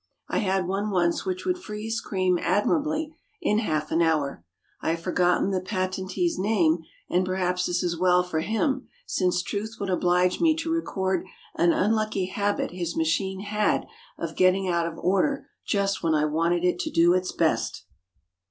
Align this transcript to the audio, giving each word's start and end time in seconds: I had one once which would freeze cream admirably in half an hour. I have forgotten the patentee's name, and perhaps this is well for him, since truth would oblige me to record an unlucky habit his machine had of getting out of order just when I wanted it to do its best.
I 0.29 0.39
had 0.39 0.65
one 0.67 0.89
once 0.89 1.25
which 1.27 1.45
would 1.45 1.59
freeze 1.59 2.01
cream 2.01 2.39
admirably 2.41 3.13
in 3.39 3.59
half 3.59 3.91
an 3.91 4.01
hour. 4.01 4.43
I 4.81 4.89
have 4.93 4.99
forgotten 5.01 5.51
the 5.51 5.61
patentee's 5.61 6.39
name, 6.39 6.79
and 7.07 7.23
perhaps 7.23 7.67
this 7.67 7.83
is 7.83 7.99
well 7.99 8.23
for 8.23 8.39
him, 8.39 8.87
since 9.05 9.43
truth 9.43 9.75
would 9.79 9.91
oblige 9.91 10.41
me 10.41 10.55
to 10.55 10.71
record 10.71 11.27
an 11.55 11.71
unlucky 11.71 12.25
habit 12.25 12.71
his 12.71 12.97
machine 12.97 13.41
had 13.41 13.85
of 14.17 14.35
getting 14.35 14.67
out 14.67 14.87
of 14.87 14.97
order 14.97 15.47
just 15.67 16.01
when 16.01 16.15
I 16.15 16.25
wanted 16.25 16.63
it 16.65 16.79
to 16.79 16.89
do 16.89 17.13
its 17.13 17.31
best. 17.31 17.85